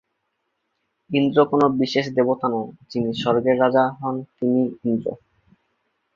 ইন্দ্র 1.09 1.39
কোনো 1.45 1.65
বিশেষ 1.81 2.05
দেবতা 2.15 2.47
নন, 2.47 2.67
যিনি 2.91 3.09
স্বর্গের 3.13 3.57
রাজা 3.59 3.83
হন 3.99 4.15
তিনিই 4.37 4.69
ইন্দ্র। 4.85 5.07